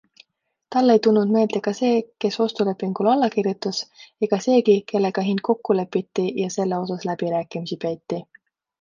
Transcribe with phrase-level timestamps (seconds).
[0.75, 1.91] Talle ei tulnud meelde ka see,
[2.25, 3.83] kes ostulepingule alla kirjutas
[4.29, 8.25] ega seegi, kellega hind kokku lepiti ja selle osas läbirääkimisi peeti.